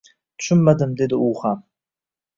Tushunmadim 0.41 0.95
dedi 1.03 1.21
u 1.29 1.31
ham. 1.43 1.65